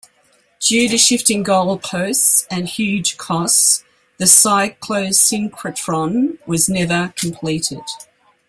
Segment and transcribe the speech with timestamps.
[0.59, 3.83] Due to shifting goalposts and huge costs
[4.17, 7.83] the cyclo-synchrotron was never completed.